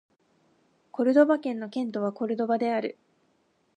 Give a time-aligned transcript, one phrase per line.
[0.91, 2.97] コルドバ県の県都はコルドバである